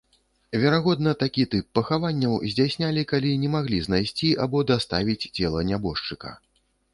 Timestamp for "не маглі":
3.43-3.79